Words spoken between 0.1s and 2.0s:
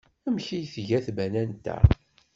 Amek ay tga tbanant-a?